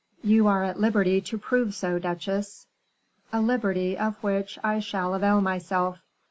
[0.23, 2.65] "You are at liberty to prove so, duchesse."
[3.31, 5.99] "A liberty of which I shall avail myself."